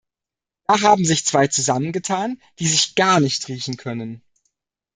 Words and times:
Da 0.65 0.81
haben 0.81 1.05
sich 1.05 1.27
zwei 1.27 1.45
zusammengetan, 1.45 2.41
die 2.57 2.65
sich 2.65 2.95
gar 2.95 3.19
nicht 3.19 3.47
riechen 3.49 3.77
können! 3.77 4.23